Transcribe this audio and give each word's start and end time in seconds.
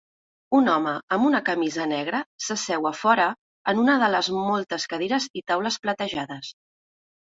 Un 0.59 0.69
home 0.75 0.93
amb 1.17 1.27
una 1.27 1.41
camisa 1.49 1.85
negra 1.91 2.21
s'asseu 2.45 2.87
a 2.91 2.93
fora 3.01 3.27
en 3.75 3.83
una 3.83 3.99
de 4.05 4.09
les 4.15 4.31
moltes 4.39 4.89
cadires 4.95 5.29
i 5.43 5.49
taules 5.53 5.79
platejades. 5.85 6.51